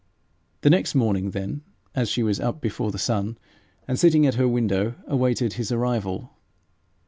[0.61, 1.61] The next morning, then,
[2.05, 3.37] she was up before the sun,
[3.87, 6.31] and, sitting at her window, awaited his arrival.